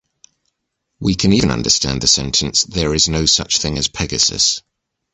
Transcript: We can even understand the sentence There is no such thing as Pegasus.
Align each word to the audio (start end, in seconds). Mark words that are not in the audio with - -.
We 0.99 1.13
can 1.13 1.31
even 1.31 1.51
understand 1.51 2.01
the 2.01 2.07
sentence 2.07 2.63
There 2.63 2.95
is 2.95 3.07
no 3.07 3.27
such 3.27 3.59
thing 3.59 3.77
as 3.77 3.87
Pegasus. 3.87 4.63